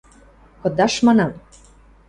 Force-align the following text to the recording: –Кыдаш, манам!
–Кыдаш, 0.61 0.93
манам! 1.05 1.31